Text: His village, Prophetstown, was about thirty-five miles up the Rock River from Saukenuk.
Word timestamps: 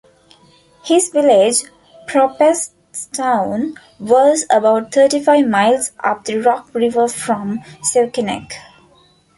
His 0.83 1.09
village, 1.09 1.65
Prophetstown, 2.07 3.77
was 3.99 4.47
about 4.49 4.91
thirty-five 4.91 5.47
miles 5.47 5.91
up 5.99 6.25
the 6.25 6.37
Rock 6.39 6.73
River 6.73 7.07
from 7.07 7.59
Saukenuk. 7.83 8.51